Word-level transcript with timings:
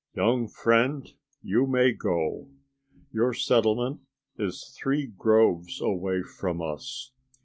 "Young 0.15 0.47
friend, 0.47 1.13
you 1.43 1.67
may 1.67 1.91
go. 1.91 2.49
Your 3.11 3.35
settlement 3.35 3.99
is 4.35 4.75
three 4.75 5.05
groves 5.05 5.79
away 5.79 6.23
from 6.23 6.59
us. 6.59 7.11